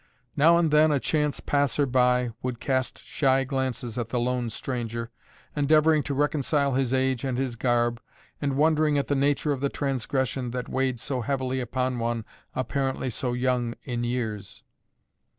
Now 0.35 0.57
and 0.57 0.71
then 0.71 0.91
a 0.91 0.99
chance 0.99 1.39
passer 1.41 1.85
by 1.85 2.31
would 2.41 2.59
cast 2.59 3.05
shy 3.05 3.43
glances 3.43 3.99
at 3.99 4.09
the 4.09 4.19
lone 4.19 4.49
stranger, 4.49 5.11
endeavoring 5.55 6.01
to 6.01 6.15
reconcile 6.15 6.73
his 6.73 6.91
age 6.91 7.23
and 7.23 7.37
his 7.37 7.55
garb, 7.55 8.01
and 8.41 8.57
wondering 8.57 8.97
at 8.97 9.09
the 9.09 9.15
nature 9.15 9.51
of 9.51 9.59
the 9.61 9.69
transgression 9.69 10.49
that 10.49 10.67
weighed 10.67 10.99
so 10.99 11.21
heavily 11.21 11.59
upon 11.59 11.99
one 11.99 12.25
apparently 12.55 13.11
so 13.11 13.33
young 13.33 13.75
in 13.83 14.03
years. 14.03 14.63